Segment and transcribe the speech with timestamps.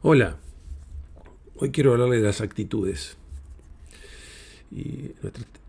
[0.00, 0.36] Hola,
[1.56, 3.16] hoy quiero hablarle de las actitudes.
[4.70, 5.10] Y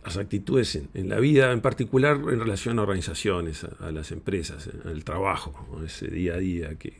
[0.04, 5.04] las actitudes en, la vida, en particular en relación a organizaciones, a, las empresas, al
[5.04, 6.94] trabajo, ese día a día que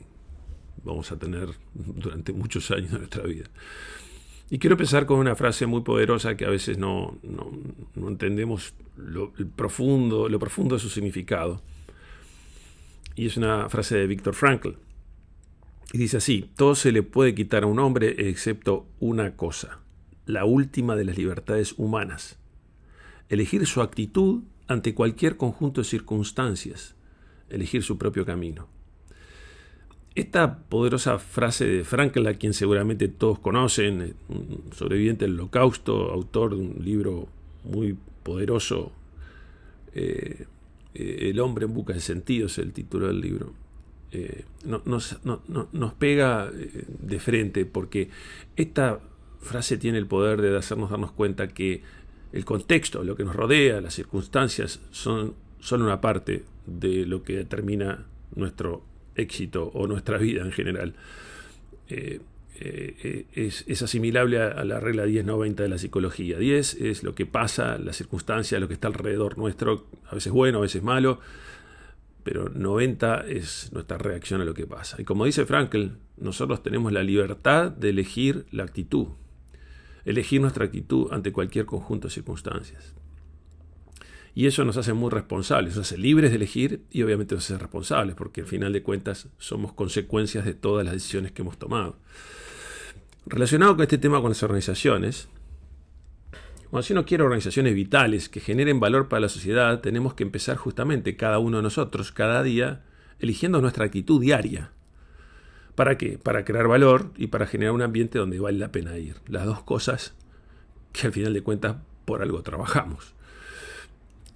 [0.84, 3.46] vamos a tener durante muchos años de nuestra vida.
[4.50, 7.16] Y quiero empezar con una frase muy poderosa que a veces no,
[7.96, 11.61] entendemos lo, profundo, lo profundo de su significado.
[13.16, 14.70] Y es una frase de Viktor Frankl
[15.91, 19.80] y dice así, todo se le puede quitar a un hombre excepto una cosa,
[20.25, 22.38] la última de las libertades humanas,
[23.30, 26.95] elegir su actitud ante cualquier conjunto de circunstancias,
[27.49, 28.67] elegir su propio camino.
[30.13, 36.55] Esta poderosa frase de Frankl, a quien seguramente todos conocen, un sobreviviente del holocausto, autor
[36.55, 37.27] de un libro
[37.63, 38.91] muy poderoso,
[39.94, 40.45] eh,
[40.94, 43.53] eh, El hombre en busca de sentido es el título del libro.
[44.12, 48.09] Eh, nos, pega eh, de frente porque
[48.55, 49.00] esta
[49.40, 51.83] frase tiene el poder de hacernos darnos cuenta que
[52.33, 57.36] el contexto, lo que nos rodea, las circunstancias son solo una parte de lo que
[57.38, 58.83] determina nuestro
[59.16, 60.95] éxito o nuestra vida en general.
[61.88, 62.20] Eh,
[63.36, 66.38] es, es, asimilable a, la regla 10-90 de la psicología.
[66.38, 70.58] 10 es lo que pasa, la circunstancia, lo que está alrededor nuestro, a veces bueno,
[70.58, 71.20] a veces malo
[72.30, 75.02] pero 90 es nuestra reacción a lo que pasa.
[75.02, 79.08] Y como dice Frankel, nosotros tenemos la libertad de elegir la actitud,
[80.05, 82.94] elegir nuestra actitud ante cualquier conjunto de circunstancias.
[84.36, 87.58] Y eso nos hace muy responsables, nos hace libres de elegir y obviamente nos hace
[87.58, 91.95] responsables, porque al final de cuentas somos consecuencias de todas las decisiones que hemos tomado.
[93.25, 95.30] Relacionado con este tema con las organizaciones,
[96.70, 100.56] cuando si uno quiere organizaciones vitales que generen valor para la sociedad, tenemos que empezar
[100.56, 102.84] justamente cada uno de nosotros, cada día,
[103.20, 104.72] eligiendo nuestra actitud diaria.
[105.73, 106.20] ¿Para qué?
[106.20, 109.16] Para crear valor y para generar un ambiente donde vale la pena ir.
[109.28, 110.14] Las dos cosas
[110.92, 113.14] que al final de cuentas por algo trabajamos.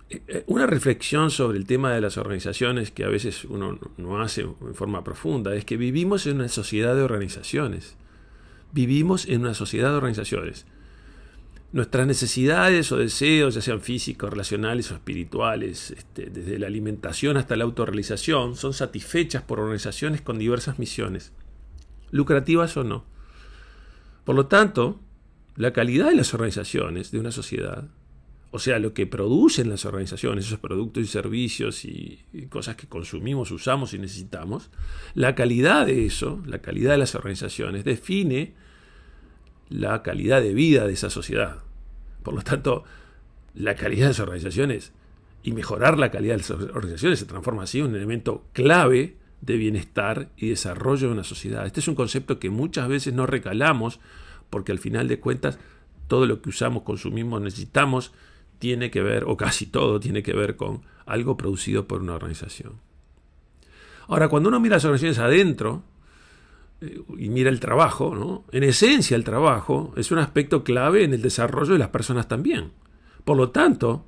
[0.09, 4.21] Eh, eh, una reflexión sobre el tema de las organizaciones que a veces uno no
[4.21, 7.95] hace en forma profunda es que vivimos en una sociedad de organizaciones.
[8.71, 10.65] Vivimos en una sociedad de organizaciones.
[11.73, 17.55] Nuestras necesidades o deseos, ya sean físicos, relacionales o espirituales, este, desde la alimentación hasta
[17.55, 21.33] la autorrealización, son satisfechas por organizaciones con diversas misiones,
[22.11, 23.05] lucrativas o no.
[24.23, 24.99] Por lo tanto,
[25.55, 27.89] la calidad de las organizaciones de una sociedad,
[28.51, 32.85] o sea, lo que producen las organizaciones, esos productos y servicios y, y cosas que
[32.85, 34.69] consumimos, usamos y necesitamos,
[35.15, 38.53] la calidad de eso, la calidad de las organizaciones, define
[39.73, 41.63] la calidad de vida de esa sociedad.
[42.21, 42.83] Por lo tanto,
[43.55, 44.93] la calidad de las organizaciones
[45.41, 49.57] y mejorar la calidad de las organizaciones se transforma así en un elemento clave de
[49.57, 51.65] bienestar y desarrollo de una sociedad.
[51.65, 53.99] Este es un concepto que muchas veces no recalamos
[54.51, 55.57] porque al final de cuentas
[56.07, 58.13] todo lo que usamos, consumimos, necesitamos
[58.59, 62.73] tiene que ver, o casi todo tiene que ver con algo producido por una organización.
[64.07, 65.83] Ahora, cuando uno mira las organizaciones adentro,
[67.17, 68.43] y mira el trabajo, ¿no?
[68.51, 72.71] en esencia el trabajo es un aspecto clave en el desarrollo de las personas también.
[73.23, 74.05] Por lo tanto,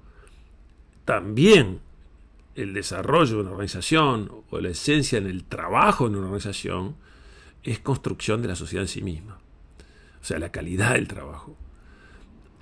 [1.06, 1.80] también
[2.56, 6.96] el desarrollo de una organización o la esencia en el trabajo en una organización
[7.64, 9.38] es construcción de la sociedad en sí misma.
[10.22, 11.56] O sea, la calidad del trabajo.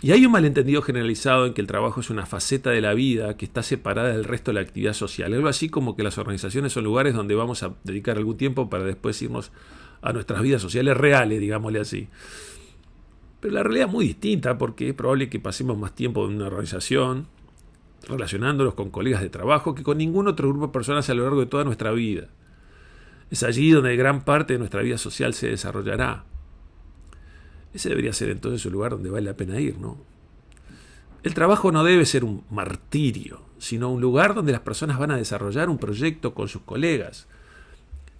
[0.01, 3.38] Y hay un malentendido generalizado en que el trabajo es una faceta de la vida
[3.38, 5.34] que está separada del resto de la actividad social.
[5.34, 8.84] Algo así como que las organizaciones son lugares donde vamos a dedicar algún tiempo para
[8.84, 9.53] después irnos
[10.03, 12.09] a nuestras vidas sociales reales, digámosle así.
[13.40, 16.47] Pero la realidad es muy distinta porque es probable que pasemos más tiempo en una
[16.47, 17.28] organización,
[18.08, 21.40] relacionándonos con colegas de trabajo, que con ningún otro grupo de personas a lo largo
[21.40, 22.28] de toda nuestra vida.
[23.31, 26.25] Es allí donde gran parte de nuestra vida social se desarrollará.
[27.74, 29.97] Ese debería ser entonces el lugar donde vale la pena ir, ¿no?
[31.24, 35.18] El trabajo no debe ser un martirio, sino un lugar donde las personas van a
[35.18, 37.28] desarrollar un proyecto con sus colegas,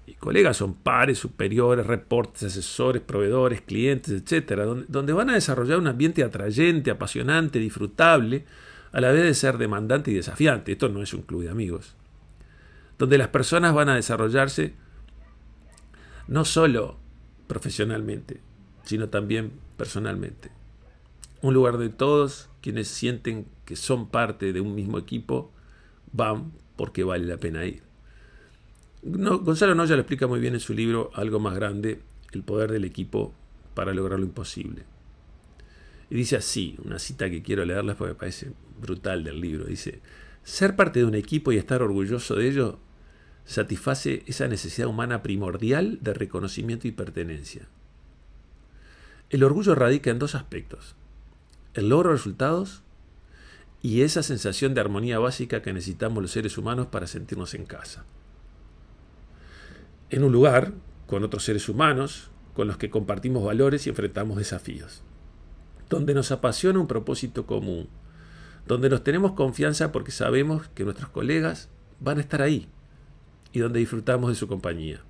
[0.06, 5.88] y colegas son pares, superiores, reportes, asesores, proveedores, clientes, etcétera, donde, van a desarrollar un
[5.88, 8.46] ambiente atrayente, apasionante, disfrutable,
[8.92, 10.74] a la vez de ser demandante y desafiante.
[10.74, 11.96] Esto no es un club de amigos.
[12.98, 14.76] Donde las personas van a desarrollarse
[16.28, 16.98] no solo
[17.48, 18.42] profesionalmente,
[18.84, 20.52] sino también personalmente.
[21.42, 25.52] Un lugar de todos quienes sienten que son parte de un mismo equipo
[26.12, 27.93] van porque vale la pena ir.
[29.06, 32.00] Gonzalo Noya lo explica muy bien en su libro Algo más grande,
[32.32, 33.34] el poder del equipo
[33.74, 34.84] para lograr lo imposible.
[36.10, 39.66] Y dice así, una cita que quiero leerles porque me parece brutal del libro.
[39.66, 40.00] Dice,
[40.44, 42.80] ser parte de un equipo y estar orgulloso de ello
[43.46, 47.68] satisface esa necesidad humana primordial de reconocimiento y pertenencia.
[49.30, 50.96] El orgullo radica en dos aspectos.
[51.74, 52.84] El logro de resultados
[53.82, 58.06] y esa sensación de armonía básica que necesitamos los seres humanos para sentirnos en casa.
[60.14, 60.74] En un lugar,
[61.08, 65.02] con otros seres humanos, con los que compartimos valores y enfrentamos desafíos.
[65.90, 67.90] Donde nos apasiona un propósito común.
[68.68, 71.68] Donde nos tenemos confianza porque sabemos que nuestros colegas
[72.00, 72.68] van a estar ahí.
[73.54, 75.02] Y donde disfrutamos de su compañía.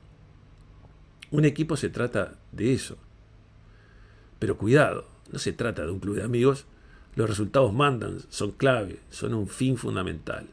[1.32, 2.96] Un equipo se trata de eso.
[4.40, 6.66] Pero cuidado, no se trata de un club de amigos.
[7.16, 10.48] Los resultados mandan, son clave, son un fin fundamental.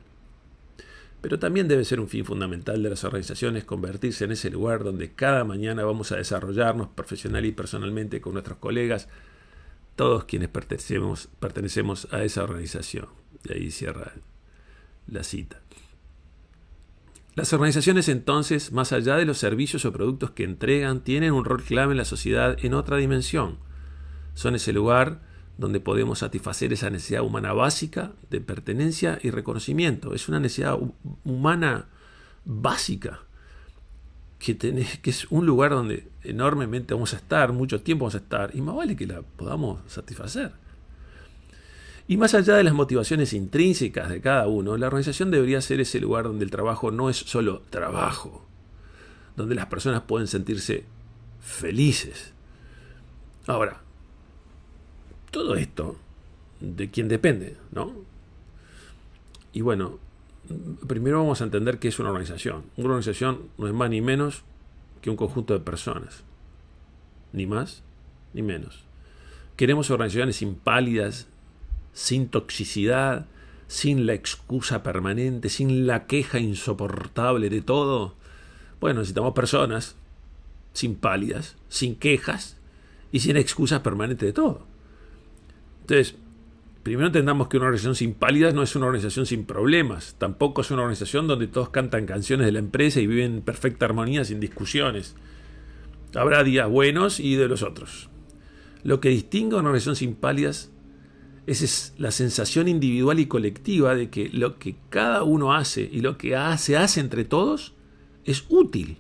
[1.21, 5.13] Pero también debe ser un fin fundamental de las organizaciones convertirse en ese lugar donde
[5.13, 9.09] cada mañana vamos a desarrollarnos profesional y personalmente con nuestros colegas,
[9.97, 13.09] todos quienes pertenecemos, pertenecemos a esa organización.
[13.45, 14.13] Y ahí cierra
[15.07, 15.61] la cita.
[17.35, 21.63] Las organizaciones entonces, más allá de los servicios o productos que entregan, tienen un rol
[21.63, 23.59] clave en la sociedad en otra dimensión.
[24.35, 25.23] Son ese lugar
[25.61, 30.15] donde podemos satisfacer esa necesidad humana básica de pertenencia y reconocimiento.
[30.15, 30.79] Es una necesidad
[31.23, 31.85] humana
[32.47, 33.21] básica,
[34.39, 38.57] que, que es un lugar donde enormemente vamos a estar, mucho tiempo vamos a estar,
[38.57, 40.53] y más vale que la podamos satisfacer.
[42.09, 46.01] Y más allá de las motivaciones intrínsecas de cada uno, la organización debería ser ese
[46.01, 48.47] lugar donde el trabajo no es solo trabajo,
[49.37, 50.87] donde las personas pueden sentirse
[51.39, 52.33] felices.
[53.47, 53.83] Ahora,
[55.31, 55.97] todo esto,
[56.61, 57.57] ¿de quién depende?
[57.73, 57.95] ¿no?
[59.53, 59.99] Y bueno,
[60.87, 62.65] primero vamos a entender qué es una organización.
[62.77, 64.43] Una organización no es más ni menos
[65.01, 66.23] que un conjunto de personas.
[67.33, 67.83] Ni más
[68.33, 68.85] ni menos.
[69.57, 71.27] Queremos organizaciones impálidas,
[71.93, 73.27] sin toxicidad,
[73.67, 78.15] sin la excusa permanente, sin la queja insoportable de todo.
[78.81, 79.97] Bueno, necesitamos personas
[80.73, 82.57] sin pálidas, sin quejas
[83.13, 84.70] y sin excusas permanentes de todo.
[85.91, 86.15] Entonces,
[86.85, 90.71] primero entendamos que una organización sin pálidas no es una organización sin problemas, tampoco es
[90.71, 94.39] una organización donde todos cantan canciones de la empresa y viven en perfecta armonía sin
[94.39, 95.17] discusiones.
[96.15, 98.09] Habrá días buenos y de los otros.
[98.85, 100.71] Lo que distingue a una organización sin pálidas
[101.49, 106.19] es la sensación individual y colectiva de que lo que cada uno hace y lo
[106.19, 107.75] que se hace entre todos
[108.25, 108.99] es útil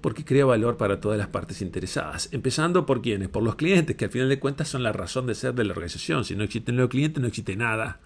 [0.00, 2.28] porque crea valor para todas las partes interesadas.
[2.32, 5.34] Empezando por quienes, por los clientes, que al final de cuentas son la razón de
[5.34, 6.24] ser de la organización.
[6.24, 8.00] Si no existen los clientes, no existe nada.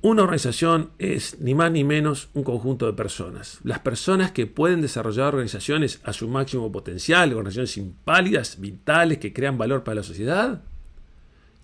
[0.00, 3.58] Una organización es ni más ni menos un conjunto de personas.
[3.64, 9.58] Las personas que pueden desarrollar organizaciones a su máximo potencial, organizaciones impálidas, vitales, que crean
[9.58, 10.62] valor para la sociedad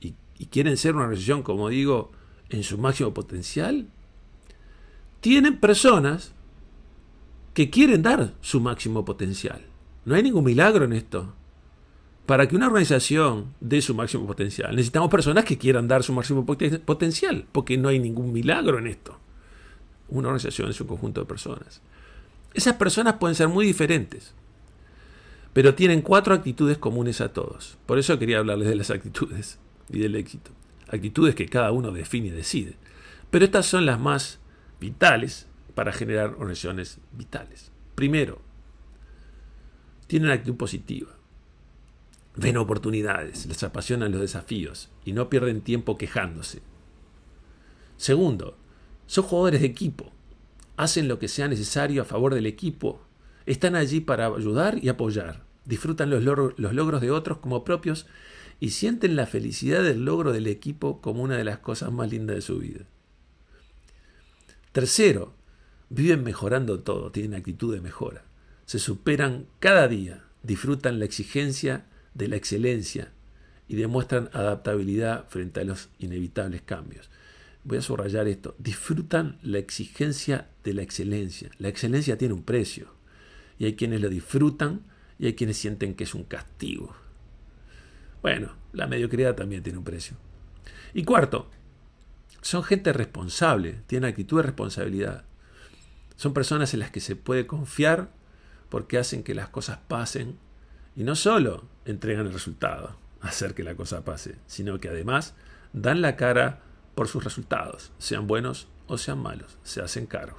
[0.00, 2.10] y, y quieren ser una organización, como digo,
[2.50, 3.86] en su máximo potencial,
[5.20, 6.34] tienen personas
[7.54, 9.62] que quieren dar su máximo potencial.
[10.04, 11.32] No hay ningún milagro en esto.
[12.26, 16.44] Para que una organización dé su máximo potencial, necesitamos personas que quieran dar su máximo
[16.44, 19.18] potencial, porque no hay ningún milagro en esto.
[20.08, 21.80] Una organización es un conjunto de personas.
[22.54, 24.34] Esas personas pueden ser muy diferentes,
[25.52, 27.78] pero tienen cuatro actitudes comunes a todos.
[27.86, 29.58] Por eso quería hablarles de las actitudes
[29.90, 30.50] y del éxito.
[30.88, 32.74] Actitudes que cada uno define y decide.
[33.30, 34.40] Pero estas son las más
[34.80, 37.70] vitales para generar organizaciones vitales.
[37.94, 38.40] Primero,
[40.06, 41.10] tienen actitud positiva.
[42.36, 46.62] Ven oportunidades, les apasionan los desafíos y no pierden tiempo quejándose.
[47.96, 48.56] Segundo,
[49.06, 50.12] son jugadores de equipo.
[50.76, 53.00] Hacen lo que sea necesario a favor del equipo.
[53.46, 55.44] Están allí para ayudar y apoyar.
[55.64, 58.06] Disfrutan los, los logros de otros como propios
[58.58, 62.36] y sienten la felicidad del logro del equipo como una de las cosas más lindas
[62.36, 62.86] de su vida.
[64.72, 65.34] Tercero,
[65.94, 68.24] Viven mejorando todo, tienen actitud de mejora.
[68.66, 73.12] Se superan cada día, disfrutan la exigencia de la excelencia
[73.68, 77.10] y demuestran adaptabilidad frente a los inevitables cambios.
[77.62, 78.56] Voy a subrayar esto.
[78.58, 81.50] Disfrutan la exigencia de la excelencia.
[81.58, 82.88] La excelencia tiene un precio.
[83.60, 84.80] Y hay quienes lo disfrutan
[85.20, 86.92] y hay quienes sienten que es un castigo.
[88.20, 90.16] Bueno, la mediocridad también tiene un precio.
[90.92, 91.48] Y cuarto,
[92.42, 95.24] son gente responsable, tienen actitud de responsabilidad.
[96.16, 98.10] Son personas en las que se puede confiar
[98.68, 100.38] porque hacen que las cosas pasen
[100.96, 105.34] y no solo entregan el resultado, hacer que la cosa pase, sino que además
[105.72, 106.60] dan la cara
[106.94, 110.38] por sus resultados, sean buenos o sean malos, se hacen cargo.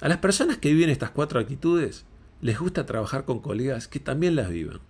[0.00, 2.04] A las personas que viven estas cuatro actitudes
[2.40, 4.80] les gusta trabajar con colegas que también las viven.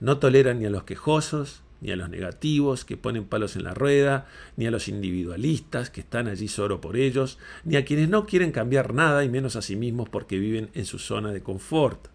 [0.00, 3.74] No toleran ni a los quejosos, ni a los negativos que ponen palos en la
[3.74, 8.26] rueda, ni a los individualistas que están allí solo por ellos, ni a quienes no
[8.26, 12.08] quieren cambiar nada y menos a sí mismos porque viven en su zona de confort,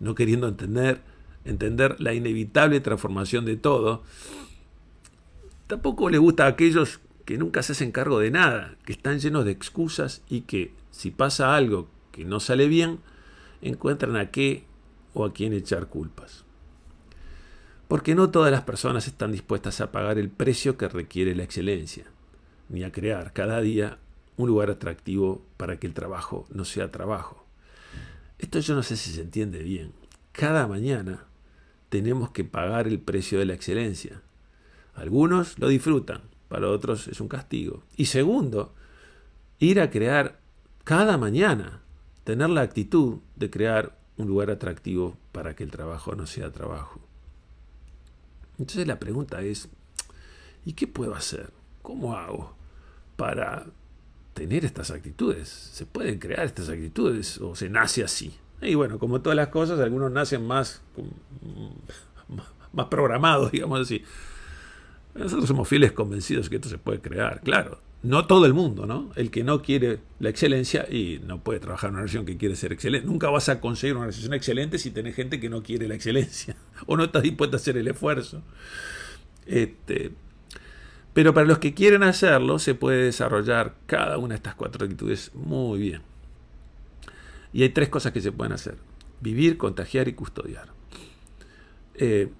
[0.00, 1.00] no queriendo entender
[1.48, 4.02] entender la inevitable transformación de todo,
[5.66, 9.44] tampoco le gusta a aquellos que nunca se hacen cargo de nada, que están llenos
[9.44, 13.00] de excusas y que si pasa algo que no sale bien,
[13.62, 14.64] encuentran a qué
[15.14, 16.44] o a quién echar culpas.
[17.88, 22.04] Porque no todas las personas están dispuestas a pagar el precio que requiere la excelencia,
[22.68, 23.98] ni a crear cada día
[24.36, 27.44] un lugar atractivo para que el trabajo no sea trabajo.
[28.38, 29.92] Esto yo no sé si se entiende bien.
[30.32, 31.24] Cada mañana
[31.88, 34.20] tenemos que pagar el precio de la excelencia.
[34.94, 37.82] Algunos lo disfrutan, para otros es un castigo.
[37.96, 38.74] Y segundo,
[39.58, 40.38] ir a crear
[40.84, 41.80] cada mañana,
[42.24, 47.07] tener la actitud de crear un lugar atractivo para que el trabajo no sea trabajo.
[48.58, 49.68] Entonces la pregunta es,
[50.64, 51.50] ¿y qué puedo hacer?
[51.82, 52.54] ¿Cómo hago
[53.16, 53.66] para
[54.34, 55.48] tener estas actitudes?
[55.48, 58.34] ¿Se pueden crear estas actitudes o se nace así?
[58.60, 60.82] Y bueno, como todas las cosas, algunos nacen más,
[62.72, 64.02] más programados, digamos así.
[65.14, 69.10] Nosotros somos fieles convencidos que esto se puede crear, claro no todo el mundo, ¿no?
[69.16, 72.54] El que no quiere la excelencia y no puede trabajar en una organización que quiere
[72.54, 73.06] ser excelente.
[73.06, 76.56] Nunca vas a conseguir una organización excelente si tenés gente que no quiere la excelencia
[76.88, 78.42] o no está dispuesta a hacer el esfuerzo.
[79.46, 80.10] Este,
[81.12, 85.30] pero para los que quieren hacerlo, se puede desarrollar cada una de estas cuatro actitudes
[85.34, 86.02] muy bien.
[87.52, 88.76] Y hay tres cosas que se pueden hacer.
[89.20, 90.68] Vivir, contagiar y custodiar.
[91.94, 92.30] Eh,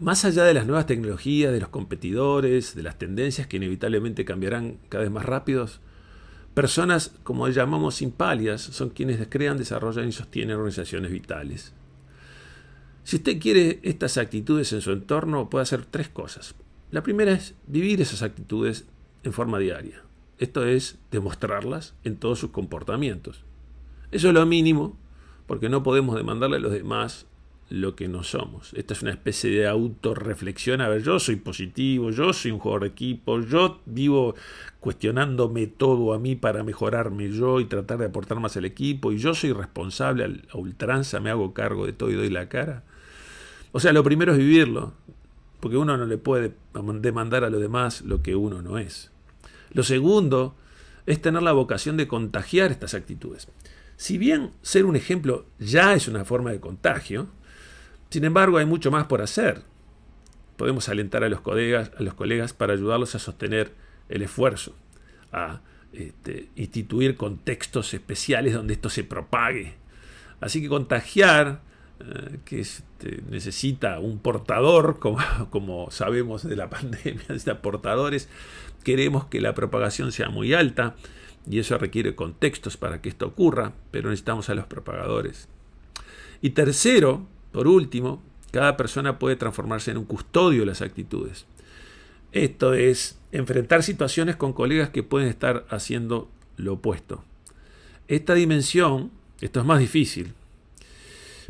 [0.00, 4.78] más allá de las nuevas tecnologías, de los competidores, de las tendencias que inevitablemente cambiarán
[4.90, 5.80] cada vez más rápidos,
[6.52, 11.72] personas, como llamamos impalias, son quienes crean, desarrollan y sostienen organizaciones vitales.
[13.08, 16.54] Si usted quiere estas actitudes en su entorno, puede hacer tres cosas.
[16.90, 18.86] La primera es vivir esas actitudes
[19.22, 20.02] en forma diaria.
[20.36, 23.44] Esto es demostrarlas en todos sus comportamientos.
[24.12, 24.98] Eso es lo mínimo,
[25.46, 27.24] porque no podemos demandarle a los demás
[27.70, 28.74] lo que no somos.
[28.74, 30.82] Esta es una especie de autorreflexión.
[30.82, 34.34] A ver, yo soy positivo, yo soy un jugador de equipo, yo vivo
[34.80, 39.16] cuestionándome todo a mí para mejorarme yo y tratar de aportar más al equipo, y
[39.16, 42.84] yo soy responsable a ultranza, me hago cargo de todo y doy la cara.
[43.72, 44.94] O sea, lo primero es vivirlo,
[45.60, 46.54] porque uno no le puede
[47.00, 49.10] demandar a los demás lo que uno no es.
[49.70, 50.54] Lo segundo
[51.06, 53.48] es tener la vocación de contagiar estas actitudes.
[53.96, 57.28] Si bien ser un ejemplo ya es una forma de contagio,
[58.10, 59.62] sin embargo, hay mucho más por hacer.
[60.56, 63.72] Podemos alentar a los colegas, a los colegas para ayudarlos a sostener
[64.08, 64.74] el esfuerzo,
[65.30, 65.60] a
[65.92, 69.74] este, instituir contextos especiales donde esto se propague.
[70.40, 71.60] Así que contagiar,
[72.44, 75.18] que este, necesita un portador, como,
[75.50, 78.28] como, sabemos de la pandemia, necesita portadores,
[78.84, 80.94] queremos que la propagación sea muy alta
[81.48, 85.48] y eso requiere contextos para que esto ocurra, pero necesitamos a los propagadores.
[86.40, 91.46] Y tercero, por último, cada persona puede transformarse en un custodio de las actitudes.
[92.32, 97.24] Esto es enfrentar situaciones con colegas que pueden estar haciendo lo opuesto.
[98.06, 100.34] Esta dimensión, esto es más difícil,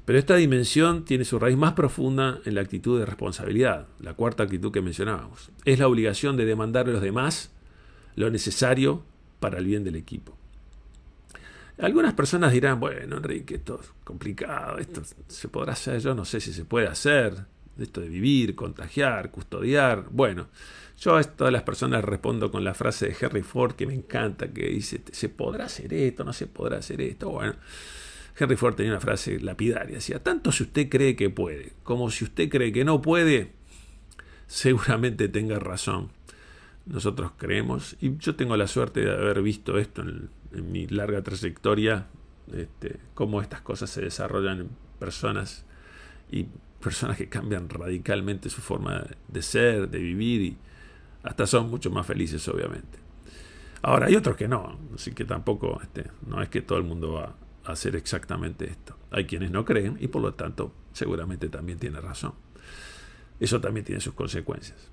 [0.09, 4.43] pero esta dimensión tiene su raíz más profunda en la actitud de responsabilidad, la cuarta
[4.43, 5.51] actitud que mencionábamos.
[5.67, 7.51] Es la obligación de demandar a los demás
[8.17, 9.03] lo necesario
[9.39, 10.35] para el bien del equipo.
[11.79, 16.41] Algunas personas dirán, bueno, Enrique, esto es complicado, esto se podrá hacer, yo no sé
[16.41, 17.45] si se puede hacer,
[17.79, 20.07] esto de vivir, contagiar, custodiar.
[20.11, 20.49] Bueno,
[20.99, 24.49] yo a todas las personas respondo con la frase de Henry Ford que me encanta,
[24.49, 26.25] que dice, ¿se podrá hacer esto?
[26.25, 27.29] ¿No se podrá hacer esto?
[27.29, 27.57] Bueno,
[28.39, 32.25] Henry Ford tenía una frase lapidaria, decía, tanto si usted cree que puede, como si
[32.25, 33.53] usted cree que no puede,
[34.47, 36.11] seguramente tenga razón.
[36.87, 40.31] Nosotros creemos, y yo tengo la suerte de haber visto esto en
[40.73, 42.07] mi larga trayectoria
[42.53, 44.69] este, cómo estas cosas se desarrollan en
[44.99, 45.65] personas
[46.31, 46.47] y
[46.83, 50.57] personas que cambian radicalmente su forma de ser, de vivir y
[51.23, 52.99] hasta son mucho más felices obviamente.
[53.83, 57.13] Ahora hay otros que no, así que tampoco este, no es que todo el mundo
[57.13, 57.35] va
[57.73, 58.97] hacer exactamente esto.
[59.11, 62.33] Hay quienes no creen y por lo tanto seguramente también tiene razón.
[63.41, 64.91] Eso también tiene sus consecuencias.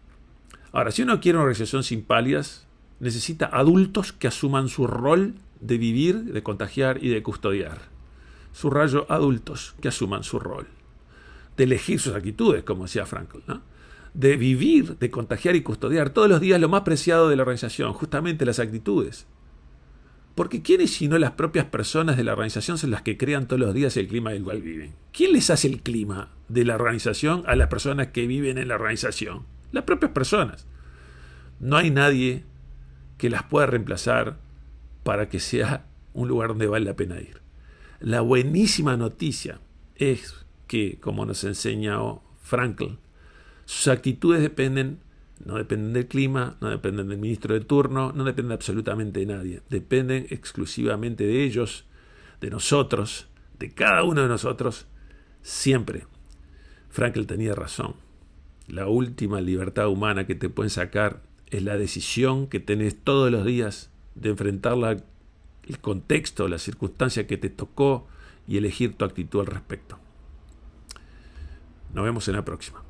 [0.72, 2.68] Ahora, si uno quiere una organización sin palias,
[3.00, 7.80] necesita adultos que asuman su rol de vivir, de contagiar y de custodiar.
[8.52, 10.68] Subrayo adultos que asuman su rol.
[11.58, 13.40] De elegir sus actitudes, como decía Frankl.
[14.14, 17.94] De vivir, de contagiar y custodiar todos los días lo más preciado de la organización,
[17.94, 19.28] justamente las actitudes.
[20.36, 23.74] Porque ¿quiénes sino las propias personas de la organización son las que crean todos los
[23.74, 24.94] días el clima del cual viven?
[25.14, 28.76] ¿Quién les hace el clima de la organización a las personas que viven en la
[28.76, 29.46] organización?
[29.72, 30.68] Las propias personas.
[31.62, 32.44] No hay nadie
[33.18, 34.38] que las pueda reemplazar
[35.04, 37.42] para que sea un lugar donde vale la pena ir.
[38.02, 39.62] La buenísima noticia
[39.96, 42.98] es que, como nos enseñó Frankl,
[43.64, 45.00] sus actitudes dependen,
[45.44, 49.62] no dependen del clima, no dependen del ministro de turno, no dependen absolutamente de nadie,
[49.70, 51.86] dependen exclusivamente de ellos,
[52.42, 53.28] de nosotros,
[53.60, 54.88] de cada uno de nosotros,
[55.42, 56.08] siempre.
[56.90, 57.96] Frankl tenía razón.
[58.68, 63.46] La última libertad humana que te pueden sacar es la decisión que tenés todos los
[63.46, 68.08] días de enfrentar la, el contexto, la circunstancia que te tocó
[68.48, 70.00] y elegir tu actitud al respecto.
[71.94, 72.85] Nos vemos en la próxima.